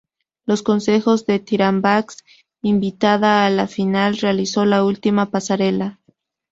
Con 0.01 0.07
los 0.53 0.63
consejos 0.63 1.27
de 1.27 1.37
Tyra 1.37 1.69
Banks, 1.71 2.23
invitada 2.63 3.45
a 3.45 3.51
la 3.51 3.67
final, 3.67 4.17
realizó 4.17 4.65
la 4.65 4.83
última 4.83 5.29
pasarela. 5.29 5.99